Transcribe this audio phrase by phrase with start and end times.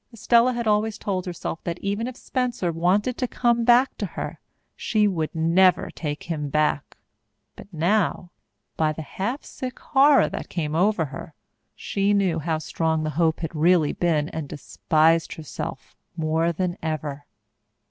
[0.11, 4.39] Estella had always told herself that even if Spencer wanted to come back to her
[4.75, 6.97] she would never take him back,
[7.55, 8.31] but now,
[8.75, 11.35] by the half sick horror that came over her,
[11.75, 17.27] she knew how strong the hope had really been and despised herself more than ever.